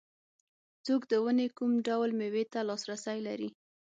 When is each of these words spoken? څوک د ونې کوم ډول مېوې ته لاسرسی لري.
څوک 0.85 1.01
د 1.11 1.13
ونې 1.23 1.47
کوم 1.57 1.71
ډول 1.87 2.09
مېوې 2.19 2.43
ته 2.53 2.59
لاسرسی 2.69 3.17
لري. 3.27 3.49